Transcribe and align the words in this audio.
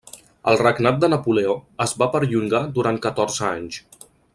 El 0.51 0.55
regnat 0.61 0.97
de 1.03 1.09
Napoleó 1.15 1.53
es 1.87 1.95
va 2.03 2.09
perllongar 2.17 2.65
durant 2.79 3.01
catorze 3.05 3.49
anys. 3.55 3.83